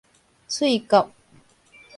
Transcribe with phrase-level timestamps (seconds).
[0.47, 1.11] 翠谷